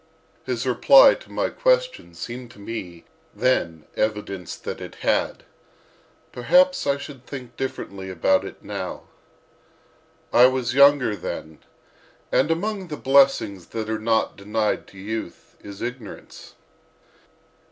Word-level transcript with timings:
His 0.47 0.65
reply 0.65 1.13
to 1.13 1.31
my 1.31 1.49
question 1.49 2.15
seemed 2.15 2.49
to 2.49 2.59
me 2.59 3.05
then 3.35 3.85
evidence 3.95 4.55
that 4.55 4.81
it 4.81 4.95
had; 5.07 5.43
perhaps 6.31 6.87
I 6.87 6.97
should 6.97 7.23
think 7.27 7.55
differently 7.55 8.09
about 8.09 8.43
it 8.43 8.63
now. 8.63 9.03
I 10.33 10.47
was 10.47 10.73
younger 10.73 11.15
then, 11.15 11.59
and 12.31 12.49
among 12.49 12.87
the 12.87 12.97
blessings 12.97 13.67
that 13.67 13.91
are 13.91 13.99
not 13.99 14.35
denied 14.35 14.87
to 14.87 14.97
youth 14.97 15.55
is 15.59 15.83
ignorance. 15.83 16.55